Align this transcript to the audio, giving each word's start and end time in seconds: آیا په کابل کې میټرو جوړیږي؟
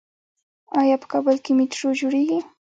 آیا 0.79 0.95
په 1.01 1.07
کابل 1.13 1.35
کې 1.43 1.51
میټرو 1.57 1.89
جوړیږي؟ 1.99 2.39